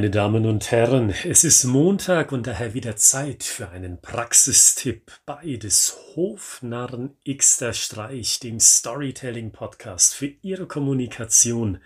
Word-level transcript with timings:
Meine 0.00 0.10
Damen 0.10 0.46
und 0.46 0.70
Herren, 0.70 1.10
es 1.10 1.44
ist 1.44 1.64
Montag 1.64 2.32
und 2.32 2.46
daher 2.46 2.72
wieder 2.72 2.96
Zeit 2.96 3.42
für 3.42 3.68
einen 3.68 4.00
Praxistipp 4.00 5.12
bei 5.26 5.56
des 5.56 5.94
Hofnarren 6.16 7.18
Xter 7.30 7.74
Streich, 7.74 8.40
dem 8.40 8.60
Storytelling-Podcast 8.60 10.14
für 10.14 10.32
Ihre 10.40 10.66
Kommunikation 10.66 11.82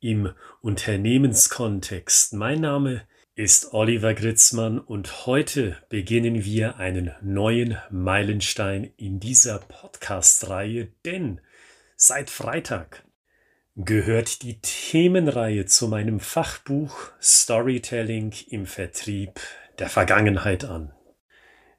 im 0.00 0.28
Unternehmenskontext. 0.60 2.34
Mein 2.34 2.60
Name 2.60 3.06
ist 3.34 3.72
Oliver 3.72 4.12
Gritzmann 4.12 4.78
und 4.78 5.24
heute 5.24 5.78
beginnen 5.88 6.44
wir 6.44 6.76
einen 6.76 7.12
neuen 7.22 7.78
Meilenstein 7.90 8.92
in 8.98 9.18
dieser 9.18 9.60
Podcast-Reihe, 9.60 10.88
denn 11.06 11.40
seit 11.96 12.28
Freitag 12.28 13.05
gehört 13.76 14.42
die 14.42 14.58
Themenreihe 14.60 15.66
zu 15.66 15.86
meinem 15.88 16.18
Fachbuch 16.18 17.10
Storytelling 17.20 18.32
im 18.48 18.64
Vertrieb 18.64 19.38
der 19.78 19.90
Vergangenheit 19.90 20.64
an. 20.64 20.92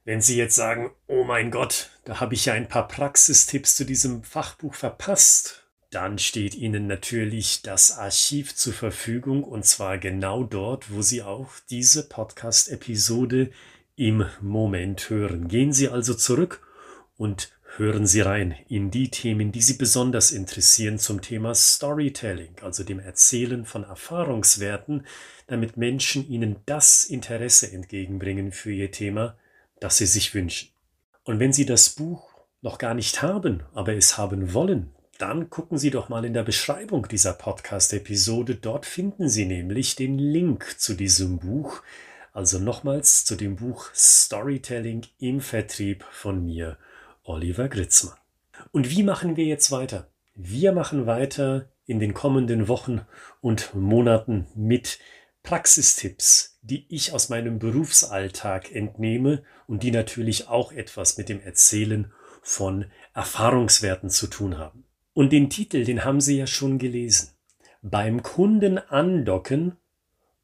Wenn 0.04 0.22
Sie 0.22 0.36
jetzt 0.36 0.54
sagen, 0.54 0.92
oh 1.08 1.24
mein 1.24 1.50
Gott, 1.50 1.90
da 2.04 2.20
habe 2.20 2.34
ich 2.34 2.46
ja 2.46 2.54
ein 2.54 2.68
paar 2.68 2.86
Praxistipps 2.86 3.74
zu 3.74 3.84
diesem 3.84 4.22
Fachbuch 4.22 4.74
verpasst, 4.74 5.68
dann 5.90 6.18
steht 6.18 6.54
Ihnen 6.54 6.86
natürlich 6.86 7.62
das 7.62 7.98
Archiv 7.98 8.54
zur 8.54 8.74
Verfügung 8.74 9.42
und 9.42 9.64
zwar 9.64 9.98
genau 9.98 10.44
dort, 10.44 10.92
wo 10.92 11.02
Sie 11.02 11.22
auch 11.22 11.50
diese 11.68 12.08
Podcast-Episode 12.08 13.50
im 13.96 14.24
Moment 14.40 15.10
hören. 15.10 15.48
Gehen 15.48 15.72
Sie 15.72 15.88
also 15.88 16.14
zurück 16.14 16.62
und 17.16 17.50
Hören 17.78 18.08
Sie 18.08 18.22
rein 18.22 18.56
in 18.68 18.90
die 18.90 19.08
Themen, 19.08 19.52
die 19.52 19.62
Sie 19.62 19.74
besonders 19.74 20.32
interessieren 20.32 20.98
zum 20.98 21.22
Thema 21.22 21.54
Storytelling, 21.54 22.56
also 22.60 22.82
dem 22.82 22.98
Erzählen 22.98 23.64
von 23.64 23.84
Erfahrungswerten, 23.84 25.06
damit 25.46 25.76
Menschen 25.76 26.28
Ihnen 26.28 26.56
das 26.66 27.04
Interesse 27.04 27.70
entgegenbringen 27.70 28.50
für 28.50 28.72
Ihr 28.72 28.90
Thema, 28.90 29.36
das 29.78 29.98
Sie 29.98 30.06
sich 30.06 30.34
wünschen. 30.34 30.70
Und 31.22 31.38
wenn 31.38 31.52
Sie 31.52 31.66
das 31.66 31.90
Buch 31.90 32.34
noch 32.62 32.78
gar 32.78 32.94
nicht 32.94 33.22
haben, 33.22 33.62
aber 33.74 33.94
es 33.94 34.18
haben 34.18 34.54
wollen, 34.54 34.90
dann 35.18 35.48
gucken 35.48 35.78
Sie 35.78 35.90
doch 35.90 36.08
mal 36.08 36.24
in 36.24 36.34
der 36.34 36.42
Beschreibung 36.42 37.06
dieser 37.06 37.32
Podcast-Episode. 37.32 38.56
Dort 38.56 38.86
finden 38.86 39.28
Sie 39.28 39.46
nämlich 39.46 39.94
den 39.94 40.18
Link 40.18 40.80
zu 40.80 40.94
diesem 40.94 41.38
Buch, 41.38 41.80
also 42.32 42.58
nochmals 42.58 43.24
zu 43.24 43.36
dem 43.36 43.54
Buch 43.54 43.88
Storytelling 43.94 45.06
im 45.20 45.40
Vertrieb 45.40 46.04
von 46.10 46.44
mir 46.44 46.76
Oliver 47.28 47.68
Gritzmann. 47.68 48.16
Und 48.72 48.90
wie 48.90 49.02
machen 49.02 49.36
wir 49.36 49.44
jetzt 49.44 49.70
weiter? 49.70 50.08
Wir 50.34 50.72
machen 50.72 51.06
weiter 51.06 51.68
in 51.84 52.00
den 52.00 52.14
kommenden 52.14 52.68
Wochen 52.68 53.02
und 53.40 53.74
Monaten 53.74 54.46
mit 54.54 54.98
Praxistipps, 55.42 56.58
die 56.62 56.86
ich 56.88 57.12
aus 57.12 57.28
meinem 57.28 57.58
Berufsalltag 57.58 58.74
entnehme 58.74 59.42
und 59.66 59.82
die 59.82 59.90
natürlich 59.90 60.48
auch 60.48 60.72
etwas 60.72 61.18
mit 61.18 61.28
dem 61.28 61.40
Erzählen 61.40 62.12
von 62.42 62.86
Erfahrungswerten 63.14 64.10
zu 64.10 64.26
tun 64.26 64.58
haben. 64.58 64.84
Und 65.12 65.32
den 65.32 65.50
Titel, 65.50 65.84
den 65.84 66.04
haben 66.04 66.20
Sie 66.20 66.38
ja 66.38 66.46
schon 66.46 66.78
gelesen. 66.78 67.30
Beim 67.82 68.22
Kunden 68.22 68.78
andocken 68.78 69.76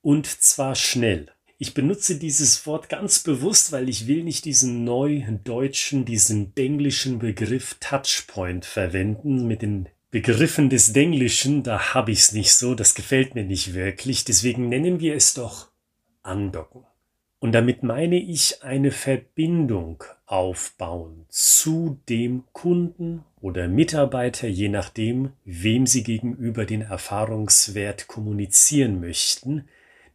und 0.02 0.26
zwar 0.26 0.74
schnell. 0.74 1.33
Ich 1.64 1.72
benutze 1.72 2.18
dieses 2.18 2.66
Wort 2.66 2.90
ganz 2.90 3.20
bewusst, 3.20 3.72
weil 3.72 3.88
ich 3.88 4.06
will 4.06 4.22
nicht 4.22 4.44
diesen 4.44 4.84
neuen 4.84 5.42
deutschen, 5.44 6.04
diesen 6.04 6.52
englischen 6.56 7.20
Begriff 7.20 7.78
Touchpoint 7.80 8.66
verwenden 8.66 9.46
mit 9.46 9.62
den 9.62 9.88
Begriffen 10.10 10.68
des 10.68 10.92
Denglischen. 10.92 11.62
Da 11.62 11.94
habe 11.94 12.12
ich 12.12 12.18
es 12.18 12.32
nicht 12.32 12.52
so, 12.52 12.74
das 12.74 12.94
gefällt 12.94 13.34
mir 13.34 13.44
nicht 13.44 13.72
wirklich. 13.72 14.26
Deswegen 14.26 14.68
nennen 14.68 15.00
wir 15.00 15.14
es 15.14 15.32
doch 15.32 15.68
andocken. 16.22 16.84
Und 17.38 17.52
damit 17.52 17.82
meine 17.82 18.20
ich 18.20 18.62
eine 18.62 18.90
Verbindung 18.90 20.04
aufbauen 20.26 21.24
zu 21.30 21.98
dem 22.10 22.44
Kunden 22.52 23.24
oder 23.40 23.68
Mitarbeiter, 23.68 24.48
je 24.48 24.68
nachdem, 24.68 25.32
wem 25.46 25.86
Sie 25.86 26.02
gegenüber 26.02 26.66
den 26.66 26.82
Erfahrungswert 26.82 28.06
kommunizieren 28.06 29.00
möchten, 29.00 29.66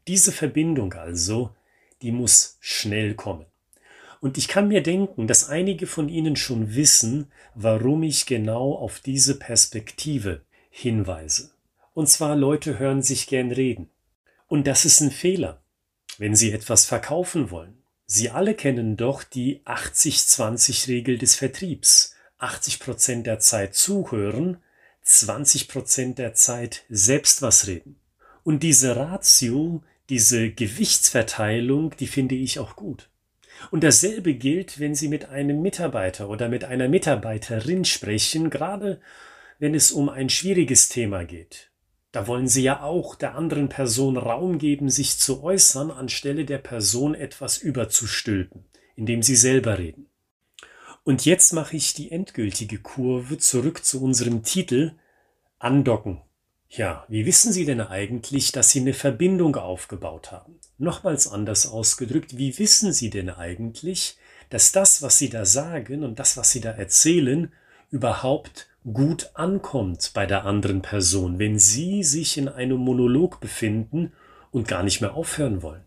diese 0.09 0.31
Verbindung 0.31 0.93
also, 0.93 1.51
die 2.01 2.11
muss 2.11 2.57
schnell 2.61 3.13
kommen. 3.13 3.45
Und 4.21 4.39
ich 4.39 4.47
kann 4.47 4.67
mir 4.67 4.81
denken, 4.81 5.27
dass 5.27 5.49
einige 5.49 5.85
von 5.85 6.09
Ihnen 6.09 6.35
schon 6.35 6.73
wissen, 6.73 7.31
warum 7.53 8.01
ich 8.01 8.25
genau 8.25 8.73
auf 8.73 9.01
diese 9.01 9.37
Perspektive 9.37 10.41
hinweise. 10.71 11.51
Und 11.93 12.09
zwar 12.09 12.35
Leute 12.35 12.79
hören 12.79 13.03
sich 13.03 13.27
gern 13.27 13.51
reden. 13.51 13.91
Und 14.47 14.65
das 14.65 14.83
ist 14.83 14.99
ein 14.99 15.11
Fehler, 15.11 15.61
wenn 16.17 16.35
Sie 16.35 16.51
etwas 16.51 16.85
verkaufen 16.85 17.51
wollen. 17.51 17.77
Sie 18.07 18.31
alle 18.31 18.55
kennen 18.55 18.97
doch 18.97 19.21
die 19.21 19.61
80-20-Regel 19.65 21.19
des 21.19 21.35
Vertriebs. 21.35 22.15
80 22.39 22.79
Prozent 22.79 23.27
der 23.27 23.37
Zeit 23.37 23.75
zuhören, 23.75 24.57
20 25.03 25.67
Prozent 25.67 26.17
der 26.17 26.33
Zeit 26.33 26.83
selbst 26.89 27.43
was 27.43 27.67
reden. 27.67 27.99
Und 28.43 28.63
diese 28.63 28.95
Ratio, 28.95 29.83
diese 30.09 30.51
Gewichtsverteilung, 30.51 31.95
die 31.97 32.07
finde 32.07 32.35
ich 32.35 32.59
auch 32.59 32.75
gut. 32.75 33.09
Und 33.71 33.83
dasselbe 33.83 34.33
gilt, 34.33 34.79
wenn 34.79 34.95
Sie 34.95 35.07
mit 35.07 35.29
einem 35.29 35.61
Mitarbeiter 35.61 36.29
oder 36.29 36.49
mit 36.49 36.63
einer 36.63 36.87
Mitarbeiterin 36.87 37.85
sprechen, 37.85 38.49
gerade 38.49 38.99
wenn 39.59 39.75
es 39.75 39.91
um 39.91 40.09
ein 40.09 40.29
schwieriges 40.29 40.89
Thema 40.89 41.25
geht. 41.25 41.69
Da 42.11 42.25
wollen 42.25 42.47
Sie 42.47 42.63
ja 42.63 42.81
auch 42.81 43.15
der 43.15 43.35
anderen 43.35 43.69
Person 43.69 44.17
Raum 44.17 44.57
geben, 44.57 44.89
sich 44.89 45.19
zu 45.19 45.43
äußern, 45.43 45.91
anstelle 45.91 46.45
der 46.45 46.57
Person 46.57 47.13
etwas 47.13 47.57
überzustülpen, 47.57 48.65
indem 48.95 49.21
Sie 49.21 49.35
selber 49.35 49.77
reden. 49.77 50.07
Und 51.03 51.25
jetzt 51.25 51.53
mache 51.53 51.75
ich 51.75 51.93
die 51.93 52.11
endgültige 52.11 52.79
Kurve 52.79 53.37
zurück 53.37 53.85
zu 53.85 54.01
unserem 54.01 54.43
Titel 54.43 54.93
Andocken. 55.59 56.21
Ja, 56.71 57.03
wie 57.07 57.25
wissen 57.25 57.51
Sie 57.51 57.65
denn 57.65 57.81
eigentlich, 57.81 58.51
dass 58.51 58.69
Sie 58.69 58.81
eine 58.81 58.93
Verbindung 58.93 59.55
aufgebaut 59.55 60.31
haben? 60.31 60.59
Nochmals 60.77 61.27
anders 61.27 61.65
ausgedrückt, 61.65 62.37
wie 62.37 62.57
wissen 62.59 62.93
Sie 62.93 63.09
denn 63.09 63.31
eigentlich, 63.31 64.17
dass 64.51 64.71
das, 64.71 65.01
was 65.01 65.17
Sie 65.17 65.29
da 65.29 65.45
sagen 65.45 66.03
und 66.03 66.19
das, 66.19 66.37
was 66.37 66.51
Sie 66.51 66.61
da 66.61 66.69
erzählen, 66.69 67.51
überhaupt 67.89 68.67
gut 68.93 69.31
ankommt 69.33 70.11
bei 70.13 70.27
der 70.27 70.45
anderen 70.45 70.83
Person, 70.83 71.39
wenn 71.39 71.57
Sie 71.57 72.03
sich 72.03 72.37
in 72.37 72.47
einem 72.47 72.77
Monolog 72.77 73.39
befinden 73.39 74.13
und 74.51 74.67
gar 74.67 74.83
nicht 74.83 75.01
mehr 75.01 75.15
aufhören 75.15 75.63
wollen? 75.63 75.83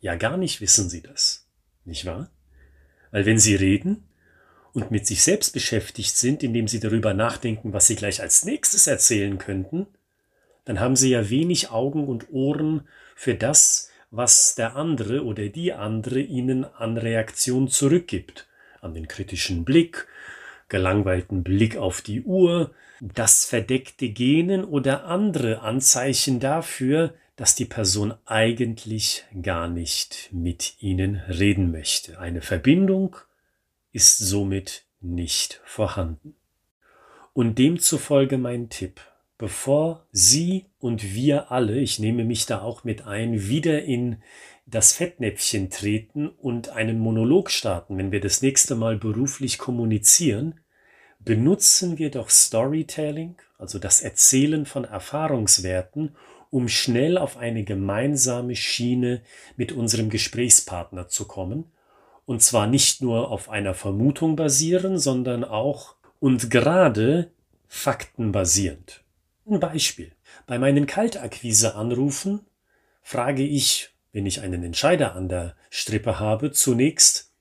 Ja, 0.00 0.16
gar 0.16 0.36
nicht 0.36 0.60
wissen 0.60 0.88
Sie 0.88 1.02
das, 1.02 1.46
nicht 1.84 2.04
wahr? 2.04 2.30
Weil 3.12 3.26
wenn 3.26 3.38
Sie 3.38 3.54
reden 3.54 4.02
und 4.72 4.90
mit 4.90 5.06
sich 5.06 5.22
selbst 5.22 5.52
beschäftigt 5.52 6.16
sind, 6.16 6.42
indem 6.42 6.66
Sie 6.66 6.80
darüber 6.80 7.14
nachdenken, 7.14 7.72
was 7.72 7.86
Sie 7.86 7.96
gleich 7.96 8.20
als 8.20 8.44
nächstes 8.44 8.88
erzählen 8.88 9.38
könnten, 9.38 9.86
dann 10.64 10.80
haben 10.80 10.96
sie 10.96 11.10
ja 11.10 11.30
wenig 11.30 11.70
Augen 11.70 12.06
und 12.06 12.32
Ohren 12.32 12.88
für 13.14 13.34
das, 13.34 13.90
was 14.10 14.54
der 14.54 14.76
andere 14.76 15.24
oder 15.24 15.48
die 15.48 15.72
andere 15.72 16.20
ihnen 16.20 16.64
an 16.64 16.96
Reaktion 16.96 17.68
zurückgibt. 17.68 18.46
An 18.80 18.94
den 18.94 19.08
kritischen 19.08 19.64
Blick, 19.64 20.06
gelangweilten 20.68 21.42
Blick 21.42 21.76
auf 21.76 22.00
die 22.00 22.22
Uhr, 22.22 22.72
das 23.00 23.44
verdeckte 23.44 24.08
Genen 24.08 24.64
oder 24.64 25.04
andere 25.04 25.60
Anzeichen 25.60 26.40
dafür, 26.40 27.14
dass 27.36 27.54
die 27.54 27.64
Person 27.64 28.14
eigentlich 28.26 29.24
gar 29.40 29.68
nicht 29.68 30.28
mit 30.32 30.74
ihnen 30.82 31.16
reden 31.16 31.70
möchte. 31.70 32.18
Eine 32.18 32.42
Verbindung 32.42 33.16
ist 33.92 34.18
somit 34.18 34.84
nicht 35.00 35.60
vorhanden. 35.64 36.36
Und 37.32 37.58
demzufolge 37.58 38.36
mein 38.36 38.68
Tipp 38.68 39.00
bevor 39.40 40.04
Sie 40.12 40.66
und 40.80 41.14
wir 41.14 41.50
alle, 41.50 41.78
ich 41.78 41.98
nehme 41.98 42.24
mich 42.24 42.44
da 42.44 42.60
auch 42.60 42.84
mit 42.84 43.06
ein, 43.06 43.48
wieder 43.48 43.82
in 43.82 44.22
das 44.66 44.92
Fettnäpfchen 44.92 45.70
treten 45.70 46.28
und 46.28 46.68
einen 46.68 46.98
Monolog 46.98 47.50
starten, 47.50 47.96
wenn 47.96 48.12
wir 48.12 48.20
das 48.20 48.42
nächste 48.42 48.74
Mal 48.74 48.98
beruflich 48.98 49.56
kommunizieren, 49.56 50.60
benutzen 51.20 51.96
wir 51.96 52.10
doch 52.10 52.28
Storytelling, 52.28 53.36
also 53.58 53.78
das 53.78 54.02
Erzählen 54.02 54.66
von 54.66 54.84
Erfahrungswerten, 54.84 56.14
um 56.50 56.68
schnell 56.68 57.16
auf 57.16 57.38
eine 57.38 57.64
gemeinsame 57.64 58.56
Schiene 58.56 59.22
mit 59.56 59.72
unserem 59.72 60.10
Gesprächspartner 60.10 61.08
zu 61.08 61.26
kommen, 61.26 61.64
und 62.26 62.42
zwar 62.42 62.66
nicht 62.66 63.00
nur 63.00 63.30
auf 63.30 63.48
einer 63.48 63.72
Vermutung 63.72 64.36
basieren, 64.36 64.98
sondern 64.98 65.44
auch 65.44 65.94
und 66.18 66.50
gerade 66.50 67.30
faktenbasierend. 67.68 69.02
Ein 69.50 69.58
Beispiel. 69.58 70.12
Bei 70.46 70.60
meinen 70.60 70.86
Kaltakquise-Anrufen 70.86 72.46
frage 73.02 73.42
ich, 73.42 73.90
wenn 74.12 74.24
ich 74.24 74.42
einen 74.42 74.62
Entscheider 74.62 75.16
an 75.16 75.28
der 75.28 75.56
Strippe 75.70 76.20
habe, 76.20 76.52
zunächst, 76.52 77.32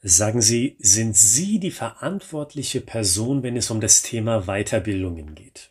sagen 0.00 0.40
Sie, 0.40 0.76
sind 0.78 1.14
Sie 1.14 1.60
die 1.60 1.70
verantwortliche 1.70 2.80
Person, 2.80 3.42
wenn 3.42 3.58
es 3.58 3.70
um 3.70 3.82
das 3.82 4.00
Thema 4.00 4.46
Weiterbildungen 4.46 5.34
geht? 5.34 5.70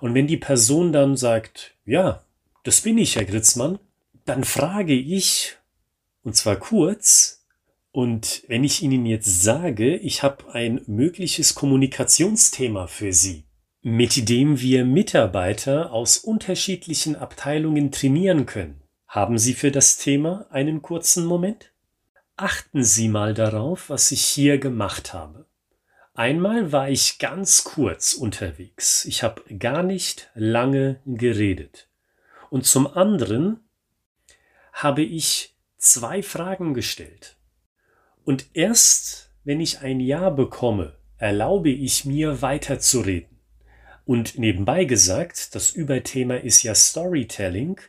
Und 0.00 0.14
wenn 0.14 0.26
die 0.26 0.38
Person 0.38 0.92
dann 0.92 1.16
sagt, 1.16 1.76
ja, 1.84 2.24
das 2.64 2.80
bin 2.80 2.98
ich, 2.98 3.14
Herr 3.14 3.24
Gritzmann, 3.24 3.78
dann 4.24 4.42
frage 4.42 4.94
ich, 4.94 5.56
und 6.24 6.34
zwar 6.34 6.56
kurz, 6.56 7.46
und 7.92 8.42
wenn 8.48 8.64
ich 8.64 8.82
Ihnen 8.82 9.06
jetzt 9.06 9.42
sage, 9.42 9.96
ich 9.96 10.24
habe 10.24 10.52
ein 10.52 10.80
mögliches 10.88 11.54
Kommunikationsthema 11.54 12.88
für 12.88 13.12
Sie, 13.12 13.44
mit 13.82 14.28
dem 14.28 14.60
wir 14.60 14.84
Mitarbeiter 14.84 15.92
aus 15.92 16.18
unterschiedlichen 16.18 17.16
Abteilungen 17.16 17.90
trainieren 17.90 18.44
können, 18.44 18.82
haben 19.06 19.38
Sie 19.38 19.54
für 19.54 19.70
das 19.70 19.96
Thema 19.96 20.46
einen 20.50 20.82
kurzen 20.82 21.24
Moment? 21.24 21.72
Achten 22.36 22.84
Sie 22.84 23.08
mal 23.08 23.34
darauf, 23.34 23.90
was 23.90 24.12
ich 24.12 24.24
hier 24.24 24.58
gemacht 24.58 25.14
habe. 25.14 25.46
Einmal 26.14 26.72
war 26.72 26.90
ich 26.90 27.18
ganz 27.18 27.64
kurz 27.64 28.12
unterwegs. 28.12 29.04
Ich 29.06 29.22
habe 29.22 29.42
gar 29.58 29.82
nicht 29.82 30.30
lange 30.34 31.00
geredet. 31.06 31.88
Und 32.50 32.66
zum 32.66 32.86
anderen 32.86 33.60
habe 34.72 35.02
ich 35.02 35.56
zwei 35.78 36.22
Fragen 36.22 36.74
gestellt. 36.74 37.36
Und 38.24 38.46
erst 38.52 39.30
wenn 39.44 39.60
ich 39.60 39.80
ein 39.80 40.00
Ja 40.00 40.28
bekomme, 40.28 40.98
erlaube 41.16 41.70
ich 41.70 42.04
mir 42.04 42.42
weiterzureden. 42.42 43.29
Und 44.10 44.38
nebenbei 44.38 44.86
gesagt, 44.86 45.54
das 45.54 45.70
Überthema 45.70 46.34
ist 46.34 46.64
ja 46.64 46.74
Storytelling, 46.74 47.80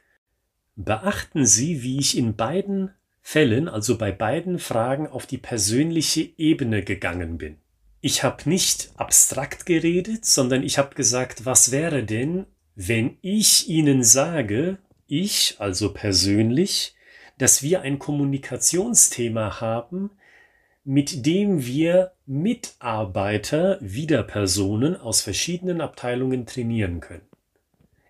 Beachten 0.75 1.47
Sie, 1.47 1.81
wie 1.81 1.97
ich 1.97 2.15
in 2.15 2.35
beiden 2.35 2.91
Fällen, 3.23 3.68
also 3.68 3.97
bei 3.97 4.12
beiden 4.12 4.59
Fragen, 4.59 5.07
auf 5.07 5.25
die 5.25 5.39
persönliche 5.39 6.29
Ebene 6.38 6.83
gegangen 6.83 7.39
bin. 7.39 7.57
Ich 8.01 8.23
habe 8.23 8.47
nicht 8.47 8.91
abstrakt 8.97 9.65
geredet, 9.65 10.23
sondern 10.23 10.62
ich 10.62 10.77
habe 10.77 10.94
gesagt, 10.94 11.47
was 11.47 11.71
wäre 11.71 12.03
denn, 12.03 12.45
wenn 12.75 13.18
ich 13.23 13.68
Ihnen 13.68 14.03
sage, 14.03 14.77
ich 15.07 15.56
also 15.57 15.91
persönlich, 15.91 16.94
dass 17.39 17.63
wir 17.63 17.81
ein 17.81 17.97
Kommunikationsthema 17.97 19.59
haben, 19.59 20.12
mit 20.83 21.25
dem 21.25 21.66
wir 21.66 22.13
Mitarbeiter, 22.25 23.78
wieder 23.81 24.24
Personen 24.24 24.95
aus 24.95 25.22
verschiedenen 25.22 25.81
Abteilungen 25.81 26.45
trainieren 26.45 27.00
können. 27.00 27.28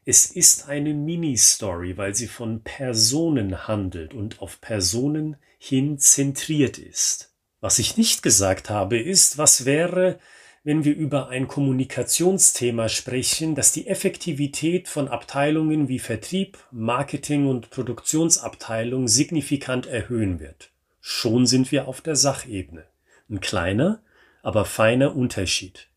Es 0.06 0.26
ist 0.26 0.68
eine 0.68 0.94
Mini-Story, 0.94 1.98
weil 1.98 2.16
sie 2.16 2.28
von 2.28 2.64
Personen 2.64 3.68
handelt 3.68 4.14
und 4.14 4.42
auf 4.42 4.62
Personen 4.62 5.36
hin 5.60 6.00
zentriert 6.00 6.80
ist. 6.80 7.34
Was 7.60 7.78
ich 7.78 7.98
nicht 7.98 8.24
gesagt 8.24 8.70
habe, 8.70 9.00
ist, 9.00 9.38
was 9.38 9.66
wäre, 9.66 10.18
wenn 10.64 10.84
wir 10.84 10.96
über 10.96 11.30
ein 11.30 11.48
Kommunikationsthema 11.48 12.90
sprechen, 12.90 13.54
das 13.54 13.72
die 13.72 13.88
Effektivität 13.88 14.88
von 14.88 15.08
Abteilungen 15.08 15.88
wie 15.88 16.00
Vertrieb, 16.00 16.58
Marketing 16.72 17.48
und 17.48 17.70
Produktionsabteilung 17.70 19.08
signifikant 19.08 19.86
erhöhen 19.86 20.40
wird. 20.40 20.72
Schon 21.02 21.48
sind 21.48 21.72
wir 21.72 21.88
auf 21.88 22.00
der 22.02 22.16
Sachebene. 22.16 22.86
Ein 23.30 23.42
kleiner, 23.42 24.02
aber 24.44 24.66
feiner 24.66 25.16
Unterschied. 25.16 25.90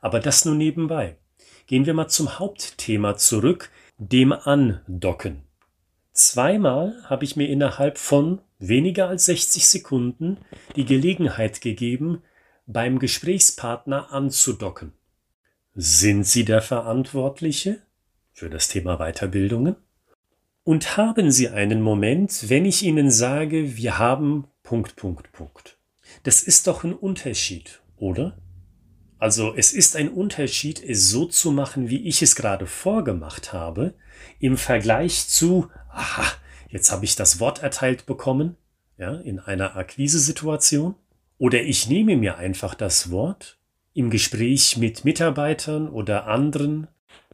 Aber 0.00 0.20
das 0.20 0.44
nur 0.44 0.54
nebenbei. 0.54 1.16
Gehen 1.66 1.86
wir 1.86 1.94
mal 1.94 2.08
zum 2.08 2.38
Hauptthema 2.38 3.16
zurück, 3.16 3.70
dem 3.98 4.32
Andocken. 4.32 5.44
Zweimal 6.12 7.00
habe 7.04 7.24
ich 7.24 7.36
mir 7.36 7.48
innerhalb 7.48 7.98
von 7.98 8.40
weniger 8.58 9.08
als 9.08 9.26
60 9.26 9.68
Sekunden 9.68 10.38
die 10.74 10.84
Gelegenheit 10.84 11.60
gegeben, 11.60 12.22
beim 12.66 12.98
Gesprächspartner 12.98 14.12
anzudocken. 14.12 14.92
Sind 15.74 16.24
Sie 16.24 16.44
der 16.44 16.60
Verantwortliche 16.60 17.80
für 18.32 18.50
das 18.50 18.68
Thema 18.68 18.96
Weiterbildungen? 18.96 19.76
Und 20.68 20.98
haben 20.98 21.30
Sie 21.30 21.48
einen 21.48 21.80
Moment, 21.80 22.50
wenn 22.50 22.66
ich 22.66 22.82
Ihnen 22.82 23.10
sage, 23.10 23.78
wir 23.78 23.98
haben 23.98 24.48
Punkt, 24.62 24.96
Punkt, 24.96 25.32
Punkt. 25.32 25.78
Das 26.24 26.42
ist 26.42 26.66
doch 26.66 26.84
ein 26.84 26.92
Unterschied, 26.92 27.80
oder? 27.96 28.36
Also 29.16 29.54
es 29.56 29.72
ist 29.72 29.96
ein 29.96 30.10
Unterschied, 30.10 30.84
es 30.84 31.08
so 31.08 31.24
zu 31.24 31.52
machen, 31.52 31.88
wie 31.88 32.06
ich 32.06 32.20
es 32.20 32.36
gerade 32.36 32.66
vorgemacht 32.66 33.54
habe, 33.54 33.94
im 34.40 34.58
Vergleich 34.58 35.26
zu, 35.28 35.70
aha, 35.88 36.30
jetzt 36.68 36.92
habe 36.92 37.06
ich 37.06 37.16
das 37.16 37.40
Wort 37.40 37.62
erteilt 37.62 38.04
bekommen, 38.04 38.54
ja, 38.98 39.14
in 39.14 39.38
einer 39.38 39.74
Akquisesituation. 39.74 40.96
Oder 41.38 41.62
ich 41.62 41.88
nehme 41.88 42.14
mir 42.18 42.36
einfach 42.36 42.74
das 42.74 43.10
Wort 43.10 43.56
im 43.94 44.10
Gespräch 44.10 44.76
mit 44.76 45.06
Mitarbeitern 45.06 45.88
oder 45.88 46.26
anderen 46.26 46.88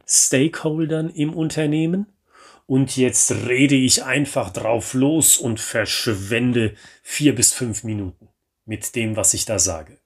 Stakeholdern 0.05 1.09
im 1.09 1.33
Unternehmen 1.33 2.05
und 2.67 2.97
jetzt 2.97 3.31
rede 3.31 3.75
ich 3.75 4.03
einfach 4.03 4.51
drauf 4.51 4.93
los 4.93 5.37
und 5.37 5.59
verschwende 5.59 6.75
vier 7.03 7.35
bis 7.35 7.53
fünf 7.53 7.83
Minuten 7.83 8.29
mit 8.65 8.95
dem, 8.95 9.15
was 9.15 9.33
ich 9.33 9.45
da 9.45 9.59
sage. 9.59 9.99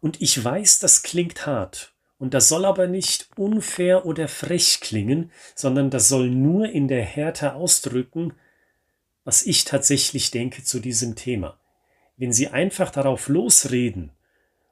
Und 0.00 0.20
ich 0.20 0.42
weiß, 0.42 0.78
das 0.78 1.02
klingt 1.02 1.46
hart. 1.46 1.92
Und 2.18 2.32
das 2.32 2.48
soll 2.48 2.64
aber 2.64 2.86
nicht 2.86 3.28
unfair 3.36 4.06
oder 4.06 4.28
frech 4.28 4.80
klingen, 4.80 5.30
sondern 5.54 5.90
das 5.90 6.08
soll 6.08 6.30
nur 6.30 6.70
in 6.70 6.88
der 6.88 7.02
Härte 7.02 7.54
ausdrücken, 7.54 8.34
was 9.24 9.44
ich 9.44 9.64
tatsächlich 9.64 10.30
denke 10.30 10.62
zu 10.62 10.80
diesem 10.80 11.16
Thema. 11.16 11.58
Wenn 12.16 12.32
Sie 12.32 12.48
einfach 12.48 12.90
darauf 12.90 13.28
losreden 13.28 14.12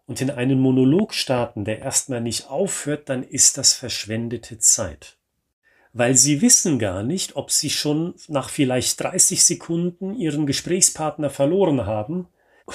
und 0.06 0.20
in 0.20 0.30
einen 0.30 0.60
Monolog 0.60 1.12
starten, 1.14 1.64
der 1.64 1.80
erstmal 1.80 2.20
nicht 2.20 2.48
aufhört, 2.48 3.08
dann 3.08 3.22
ist 3.22 3.58
das 3.58 3.72
verschwendete 3.72 4.58
Zeit. 4.58 5.18
Weil 5.92 6.16
Sie 6.16 6.40
wissen 6.40 6.78
gar 6.78 7.02
nicht, 7.02 7.36
ob 7.36 7.50
Sie 7.50 7.68
schon 7.70 8.14
nach 8.28 8.48
vielleicht 8.48 9.00
30 9.00 9.44
Sekunden 9.44 10.14
Ihren 10.14 10.46
Gesprächspartner 10.46 11.28
verloren 11.28 11.84
haben 11.84 12.28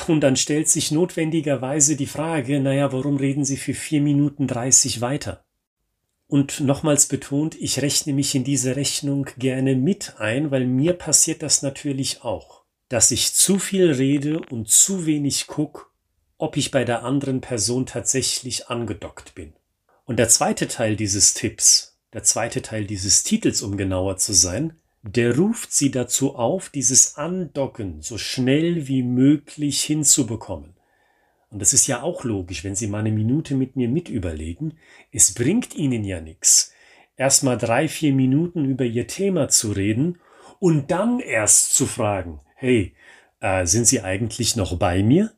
und 0.08 0.22
dann 0.22 0.36
stellt 0.36 0.70
sich 0.70 0.92
notwendigerweise 0.92 1.96
die 1.96 2.06
Frage, 2.06 2.60
naja, 2.60 2.92
warum 2.92 3.18
reden 3.18 3.46
Sie 3.46 3.58
für 3.58 3.74
vier 3.74 4.02
Minuten 4.02 4.48
dreißig 4.48 5.02
weiter? 5.02 5.44
Und 6.28 6.60
nochmals 6.60 7.06
betont, 7.08 7.56
ich 7.56 7.82
rechne 7.82 8.14
mich 8.14 8.36
in 8.36 8.44
diese 8.44 8.76
Rechnung 8.76 9.28
gerne 9.38 9.76
mit 9.76 10.16
ein, 10.20 10.52
weil 10.52 10.68
mir 10.68 10.94
passiert 10.94 11.42
das 11.42 11.62
natürlich 11.62 12.24
auch, 12.24 12.64
dass 12.90 13.12
ich 13.12 13.34
zu 13.34 13.60
viel 13.60 13.92
rede 13.92 14.42
und 14.50 14.68
zu 14.68 15.06
wenig 15.06 15.48
guck, 15.48 15.94
ob 16.38 16.58
ich 16.58 16.70
bei 16.70 16.84
der 16.84 17.04
anderen 17.04 17.40
Person 17.42 17.86
tatsächlich 17.86 18.68
angedockt 18.68 19.36
bin. 19.36 19.54
Und 20.04 20.20
der 20.20 20.30
zweite 20.30 20.68
Teil 20.68 20.98
dieses 20.98 21.34
Tipps, 21.34 21.97
der 22.14 22.24
zweite 22.24 22.62
Teil 22.62 22.86
dieses 22.86 23.24
Titels, 23.24 23.62
um 23.62 23.78
genauer 23.78 24.18
zu 24.18 24.34
sein, 24.34 24.74
der 25.04 25.38
ruft 25.38 25.72
sie 25.72 25.92
dazu 25.92 26.36
auf, 26.36 26.70
dieses 26.70 27.16
Andocken 27.16 28.02
so 28.02 28.18
schnell 28.18 28.88
wie 28.88 29.04
möglich 29.04 29.84
hinzubekommen. 29.84 30.74
Und 31.50 31.62
das 31.62 31.74
ist 31.74 31.88
ja 31.88 32.02
auch 32.02 32.24
logisch, 32.24 32.64
wenn 32.64 32.76
Sie 32.76 32.88
mal 32.88 33.00
eine 33.00 33.12
Minute 33.12 33.56
mit 33.56 33.76
mir 33.76 33.88
mitüberlegen. 33.88 34.78
Es 35.12 35.34
bringt 35.34 35.76
Ihnen 35.76 36.04
ja 36.04 36.20
nichts, 36.20 36.74
erst 37.16 37.44
mal 37.44 37.58
drei, 37.58 37.88
vier 37.88 38.14
Minuten 38.14 38.66
über 38.66 38.84
Ihr 38.84 39.08
Thema 39.08 39.48
zu 39.48 39.72
reden 39.72 40.20
und 40.60 40.92
dann 40.92 41.20
erst 41.20 41.74
zu 41.74 41.86
fragen, 41.86 42.42
hey, 42.56 42.96
äh, 43.40 43.66
sind 43.66 43.88
Sie 43.88 44.02
eigentlich 44.02 44.56
noch 44.56 44.78
bei 44.78 45.04
mir? 45.04 45.32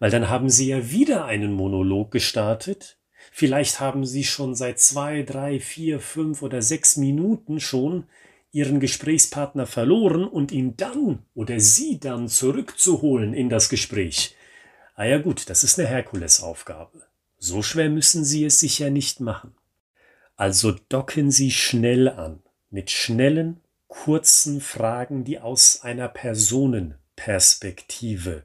Weil 0.00 0.10
dann 0.10 0.28
haben 0.28 0.48
Sie 0.48 0.68
ja 0.68 0.90
wieder 0.90 1.24
einen 1.26 1.52
Monolog 1.52 2.10
gestartet. 2.10 2.98
Vielleicht 3.32 3.80
haben 3.80 4.06
Sie 4.06 4.24
schon 4.24 4.54
seit 4.54 4.78
zwei, 4.78 5.22
drei, 5.22 5.60
vier, 5.60 6.00
fünf 6.00 6.42
oder 6.42 6.62
sechs 6.62 6.96
Minuten 6.96 7.60
schon 7.60 8.06
ihren 8.54 8.78
Gesprächspartner 8.78 9.66
verloren 9.66 10.28
und 10.28 10.52
ihn 10.52 10.76
dann 10.76 11.24
oder 11.34 11.58
sie 11.58 11.98
dann 11.98 12.28
zurückzuholen 12.28 13.34
in 13.34 13.48
das 13.48 13.68
Gespräch. 13.68 14.36
Ah 14.94 15.02
ja 15.04 15.18
gut, 15.18 15.50
das 15.50 15.64
ist 15.64 15.76
eine 15.78 15.88
Herkulesaufgabe. 15.88 17.02
So 17.36 17.62
schwer 17.62 17.90
müssen 17.90 18.24
Sie 18.24 18.44
es 18.44 18.60
sich 18.60 18.78
ja 18.78 18.90
nicht 18.90 19.18
machen. 19.18 19.56
Also 20.36 20.70
docken 20.88 21.32
Sie 21.32 21.50
schnell 21.50 22.08
an, 22.08 22.44
mit 22.70 22.92
schnellen, 22.92 23.60
kurzen 23.88 24.60
Fragen, 24.60 25.24
die 25.24 25.40
aus 25.40 25.80
einer 25.82 26.06
Personenperspektive 26.08 28.44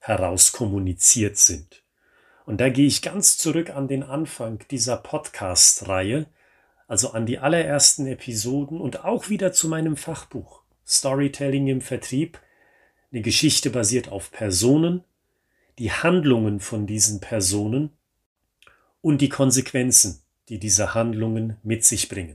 heraus 0.00 0.52
kommuniziert 0.52 1.38
sind. 1.38 1.79
Und 2.50 2.60
da 2.60 2.68
gehe 2.68 2.88
ich 2.88 3.00
ganz 3.00 3.38
zurück 3.38 3.70
an 3.70 3.86
den 3.86 4.02
Anfang 4.02 4.58
dieser 4.72 4.96
Podcast-Reihe, 4.96 6.26
also 6.88 7.12
an 7.12 7.24
die 7.24 7.38
allerersten 7.38 8.08
Episoden 8.08 8.80
und 8.80 9.04
auch 9.04 9.28
wieder 9.28 9.52
zu 9.52 9.68
meinem 9.68 9.96
Fachbuch 9.96 10.62
Storytelling 10.84 11.68
im 11.68 11.80
Vertrieb, 11.80 12.40
eine 13.12 13.22
Geschichte 13.22 13.70
basiert 13.70 14.08
auf 14.08 14.32
Personen, 14.32 15.04
die 15.78 15.92
Handlungen 15.92 16.58
von 16.58 16.88
diesen 16.88 17.20
Personen 17.20 17.92
und 19.00 19.20
die 19.20 19.28
Konsequenzen, 19.28 20.20
die 20.48 20.58
diese 20.58 20.92
Handlungen 20.92 21.56
mit 21.62 21.84
sich 21.84 22.08
bringen. 22.08 22.34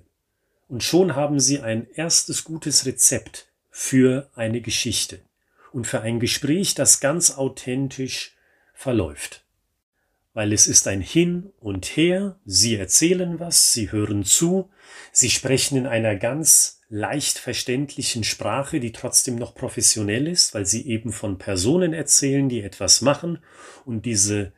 Und 0.70 0.82
schon 0.82 1.18
haben 1.18 1.42
Sie 1.42 1.60
ein 1.60 1.88
erstes 1.94 2.46
gutes 2.46 2.86
Rezept 2.86 3.50
für 3.70 4.30
eine 4.34 4.62
Geschichte 4.62 5.20
und 5.74 5.88
für 5.88 6.00
ein 6.00 6.22
Gespräch, 6.22 6.74
das 6.74 7.02
ganz 7.02 7.32
authentisch 7.32 8.38
verläuft. 8.74 9.45
Weil 10.36 10.52
es 10.52 10.68
ist 10.68 10.88
ein 10.88 11.02
Hin 11.02 11.54
und 11.62 11.86
Her, 11.86 12.38
Sie 12.46 12.76
erzählen 12.76 13.40
was, 13.40 13.72
Sie 13.72 13.92
hören 13.92 14.26
zu, 14.26 14.70
Sie 15.12 15.30
sprechen 15.30 15.78
in 15.78 15.88
einer 15.88 16.18
ganz 16.18 16.82
leicht 16.90 17.40
verständlichen 17.40 18.26
Sprache, 18.26 18.82
die 18.82 18.92
trotzdem 18.92 19.38
noch 19.38 19.56
professionell 19.56 20.28
ist, 20.28 20.54
weil 20.54 20.66
Sie 20.66 20.88
eben 20.88 21.14
von 21.14 21.38
Personen 21.38 21.94
erzählen, 21.94 22.50
die 22.50 22.62
etwas 22.62 23.02
machen 23.02 23.40
und 23.86 24.06
diese 24.06 24.52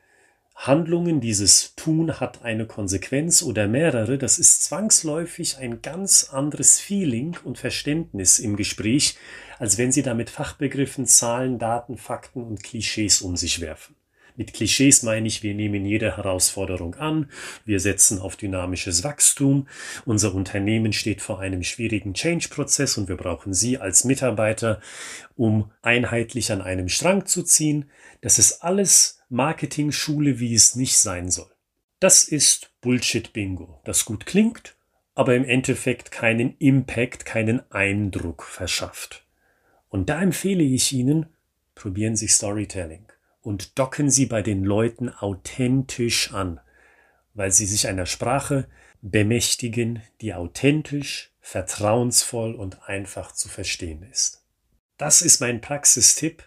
Handlungen, 0.56 1.22
dieses 1.22 1.76
Tun 1.76 2.20
hat 2.20 2.42
eine 2.42 2.66
Konsequenz 2.66 3.44
oder 3.44 3.68
mehrere, 3.68 4.18
das 4.18 4.40
ist 4.40 4.64
zwangsläufig 4.64 5.60
ein 5.60 5.84
ganz 5.84 6.32
anderes 6.32 6.80
Feeling 6.80 7.38
und 7.44 7.60
Verständnis 7.60 8.40
im 8.40 8.56
Gespräch, 8.56 9.16
als 9.60 9.78
wenn 9.78 9.92
Sie 9.92 10.02
da 10.02 10.16
mit 10.16 10.32
Fachbegriffen, 10.32 11.06
Zahlen, 11.06 11.60
Daten, 11.60 11.98
Fakten 11.98 12.44
und 12.44 12.64
Klischees 12.64 13.22
um 13.22 13.38
sich 13.38 13.62
werfen. 13.62 13.96
Mit 14.38 14.54
Klischees 14.54 15.02
meine 15.02 15.28
ich, 15.28 15.42
wir 15.42 15.56
nehmen 15.56 15.84
jede 15.84 16.16
Herausforderung 16.16 16.94
an, 16.94 17.28
wir 17.66 17.80
setzen 17.80 18.20
auf 18.20 18.36
dynamisches 18.36 19.04
Wachstum, 19.04 19.68
unser 20.06 20.36
Unternehmen 20.36 20.94
steht 20.94 21.24
vor 21.24 21.40
einem 21.40 21.64
schwierigen 21.64 22.14
Change-Prozess 22.14 23.00
und 23.00 23.10
wir 23.10 23.18
brauchen 23.18 23.56
Sie 23.56 23.80
als 23.80 24.04
Mitarbeiter, 24.04 24.80
um 25.36 25.72
einheitlich 25.82 26.52
an 26.52 26.62
einem 26.62 26.88
Strang 26.88 27.26
zu 27.26 27.42
ziehen. 27.42 27.90
Das 28.22 28.38
ist 28.38 28.64
alles 28.64 29.24
Marketing-Schule, 29.30 30.40
wie 30.40 30.54
es 30.54 30.76
nicht 30.76 31.00
sein 31.00 31.32
soll. 31.32 31.50
Das 32.00 32.22
ist 32.22 32.70
Bullshit-Bingo, 32.82 33.82
das 33.86 34.06
gut 34.06 34.28
klingt, 34.28 34.76
aber 35.16 35.34
im 35.34 35.46
Endeffekt 35.46 36.12
keinen 36.12 36.56
Impact, 36.60 37.26
keinen 37.26 37.72
Eindruck 37.72 38.44
verschafft. 38.44 39.26
Und 39.90 40.10
da 40.10 40.22
empfehle 40.22 40.64
ich 40.64 40.94
Ihnen, 40.94 41.26
probieren 41.74 42.16
Sie 42.16 42.28
Storytelling 42.28 43.08
und 43.48 43.80
docken 43.80 44.10
sie 44.10 44.26
bei 44.26 44.42
den 44.42 44.66
Leuten 44.66 45.08
authentisch 45.08 46.34
an, 46.34 46.60
weil 47.34 47.50
sie 47.50 47.66
sich 47.66 47.88
einer 47.88 48.06
Sprache 48.06 48.68
bemächtigen, 49.02 50.04
die 50.20 50.34
authentisch, 50.34 51.32
vertrauensvoll 51.40 52.56
und 52.56 52.90
einfach 52.90 53.32
zu 53.32 53.48
verstehen 53.48 54.04
ist. 54.04 54.44
Das 54.98 55.22
ist 55.22 55.40
mein 55.40 55.62
Praxistipp 55.62 56.44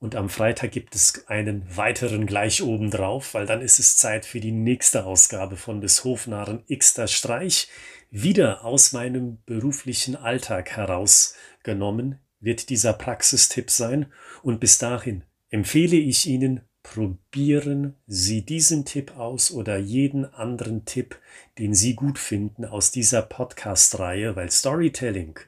und 0.00 0.16
am 0.16 0.28
Freitag 0.28 0.72
gibt 0.72 0.94
es 0.94 1.26
einen 1.28 1.64
weiteren 1.78 2.26
gleich 2.26 2.62
oben 2.62 2.90
drauf, 2.90 3.32
weil 3.32 3.46
dann 3.46 3.62
ist 3.62 3.78
es 3.78 3.96
Zeit 3.96 4.26
für 4.26 4.40
die 4.40 4.52
nächste 4.52 5.06
Ausgabe 5.06 5.56
von 5.56 5.80
des 5.80 6.04
Hofnarren 6.04 6.62
Xter 6.66 7.08
Streich. 7.08 7.68
Wieder 8.10 8.66
aus 8.66 8.92
meinem 8.92 9.38
beruflichen 9.46 10.14
Alltag 10.14 10.72
herausgenommen 10.76 12.18
wird 12.38 12.68
dieser 12.68 12.92
Praxistipp 12.92 13.70
sein 13.70 14.12
und 14.42 14.60
bis 14.60 14.76
dahin 14.76 15.24
empfehle 15.50 15.96
ich 15.96 16.26
Ihnen, 16.26 16.60
probieren 16.82 17.94
Sie 18.06 18.42
diesen 18.42 18.84
Tipp 18.84 19.16
aus 19.16 19.50
oder 19.50 19.76
jeden 19.76 20.24
anderen 20.24 20.84
Tipp, 20.84 21.18
den 21.58 21.74
Sie 21.74 21.94
gut 21.94 22.18
finden 22.18 22.64
aus 22.64 22.90
dieser 22.90 23.22
Podcast-Reihe, 23.22 24.36
weil 24.36 24.50
Storytelling 24.50 25.38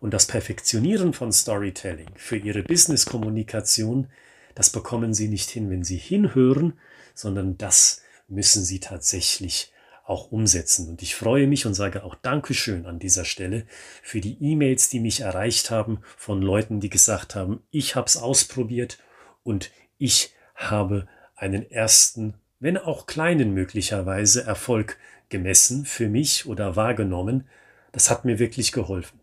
und 0.00 0.14
das 0.14 0.26
Perfektionieren 0.26 1.12
von 1.12 1.32
Storytelling 1.32 2.10
für 2.16 2.36
Ihre 2.36 2.62
Business-Kommunikation, 2.62 4.08
das 4.54 4.70
bekommen 4.70 5.14
Sie 5.14 5.28
nicht 5.28 5.50
hin, 5.50 5.70
wenn 5.70 5.84
Sie 5.84 5.98
hinhören, 5.98 6.74
sondern 7.14 7.56
das 7.58 8.02
müssen 8.28 8.64
Sie 8.64 8.80
tatsächlich 8.80 9.72
auch 10.04 10.32
umsetzen. 10.32 10.88
Und 10.88 11.02
ich 11.02 11.14
freue 11.14 11.46
mich 11.46 11.66
und 11.66 11.74
sage 11.74 12.02
auch 12.02 12.16
Dankeschön 12.16 12.84
an 12.86 12.98
dieser 12.98 13.24
Stelle 13.24 13.64
für 14.02 14.20
die 14.20 14.42
E-Mails, 14.42 14.88
die 14.88 14.98
mich 14.98 15.20
erreicht 15.20 15.70
haben 15.70 16.00
von 16.16 16.42
Leuten, 16.42 16.80
die 16.80 16.90
gesagt 16.90 17.36
haben, 17.36 17.62
ich 17.70 17.94
habe 17.94 18.06
es 18.06 18.16
ausprobiert 18.16 18.98
und 19.42 19.70
ich 19.98 20.32
habe 20.54 21.06
einen 21.36 21.70
ersten, 21.70 22.34
wenn 22.58 22.76
auch 22.76 23.06
kleinen 23.06 23.54
möglicherweise, 23.54 24.44
Erfolg 24.44 24.98
gemessen 25.28 25.84
für 25.84 26.08
mich 26.08 26.46
oder 26.46 26.76
wahrgenommen. 26.76 27.48
Das 27.92 28.10
hat 28.10 28.24
mir 28.24 28.38
wirklich 28.38 28.72
geholfen. 28.72 29.20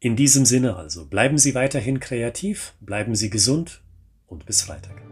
In 0.00 0.16
diesem 0.16 0.44
Sinne 0.44 0.76
also, 0.76 1.06
bleiben 1.06 1.38
Sie 1.38 1.54
weiterhin 1.54 2.00
kreativ, 2.00 2.74
bleiben 2.80 3.14
Sie 3.14 3.30
gesund 3.30 3.82
und 4.26 4.46
bis 4.46 4.62
Freitag. 4.62 5.02